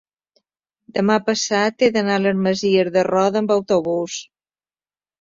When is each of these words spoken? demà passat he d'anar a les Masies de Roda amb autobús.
demà 0.99 1.17
passat 1.27 1.87
he 1.87 1.91
d'anar 1.99 2.17
a 2.17 2.23
les 2.25 2.41
Masies 2.49 2.93
de 2.99 3.07
Roda 3.13 3.45
amb 3.45 3.57
autobús. 3.61 4.21